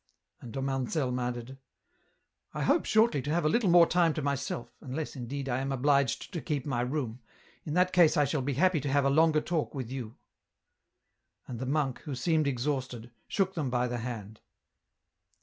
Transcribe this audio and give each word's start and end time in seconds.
And 0.39 0.51
Dom 0.51 0.67
Anselm 0.67 1.19
added:" 1.19 1.59
I 2.55 2.63
hope 2.63 2.85
shortly 2.85 3.21
to 3.21 3.29
have 3.29 3.45
a 3.45 3.49
little 3.49 3.69
more 3.69 3.85
time 3.85 4.15
to 4.15 4.21
myself, 4.23 4.71
unless, 4.81 5.15
indeed, 5.15 5.47
I 5.47 5.59
am 5.59 5.71
obliged 5.71 6.33
to 6.33 6.41
keep 6.41 6.65
my 6.65 6.81
room, 6.81 7.19
in 7.65 7.75
that 7.75 7.93
case 7.93 8.17
I 8.17 8.25
shall 8.25 8.41
be 8.41 8.53
happy 8.53 8.79
to 8.81 8.89
have 8.91 9.05
a 9.05 9.11
longer 9.11 9.41
talk 9.41 9.75
with 9.75 9.91
you." 9.91 10.15
And 11.47 11.59
the 11.59 11.67
monk, 11.67 11.99
who 11.99 12.15
seemed 12.15 12.47
exhausted, 12.47 13.11
shook 13.27 13.53
them 13.53 13.69
by 13.69 13.87
the 13.87 13.99
hand. 13.99 14.41